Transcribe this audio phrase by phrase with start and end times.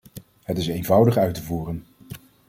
[0.43, 1.83] Het is eenvoudig uit te voeren.